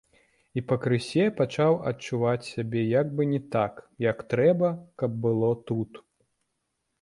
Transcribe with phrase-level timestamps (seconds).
[0.59, 3.73] І пакрысе пачаў адчуваць сябе як бы не так,
[4.07, 6.01] як трэба, каб было тут.